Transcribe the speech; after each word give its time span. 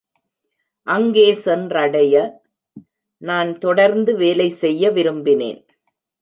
அங்கே 0.87 1.33
சென்றடைய, 1.33 2.15
நான் 3.21 3.57
தொடர்ந்து 3.57 4.15
வேலை 4.15 4.49
செய்ய 4.49 4.91
விரும்பினேன். 4.91 5.61